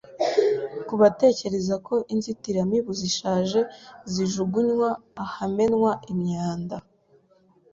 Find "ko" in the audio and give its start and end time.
1.87-1.95